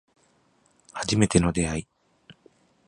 [0.93, 1.87] 初めての出会い